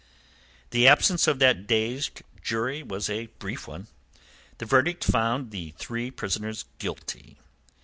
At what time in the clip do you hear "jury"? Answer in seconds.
2.41-2.81